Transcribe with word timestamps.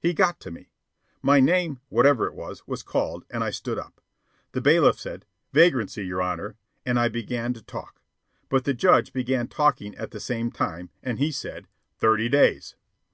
He 0.00 0.14
got 0.14 0.40
to 0.40 0.50
me. 0.50 0.70
My 1.20 1.38
name, 1.38 1.80
whatever 1.90 2.26
it 2.26 2.32
was, 2.32 2.66
was 2.66 2.82
called, 2.82 3.26
and 3.28 3.44
I 3.44 3.50
stood 3.50 3.76
up. 3.78 4.00
The 4.52 4.62
bailiff 4.62 4.98
said, 4.98 5.26
"Vagrancy, 5.52 6.06
your 6.06 6.22
Honor," 6.22 6.56
and 6.86 6.98
I 6.98 7.10
began 7.10 7.52
to 7.52 7.62
talk. 7.62 8.00
But 8.48 8.64
the 8.64 8.72
judge 8.72 9.12
began 9.12 9.48
talking 9.48 9.94
at 9.96 10.12
the 10.12 10.18
same 10.18 10.50
time, 10.50 10.88
and 11.02 11.18
he 11.18 11.30
said, 11.30 11.68
"Thirty 11.98 12.30
days." 12.30 12.74